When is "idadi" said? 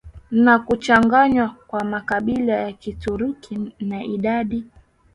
4.03-4.63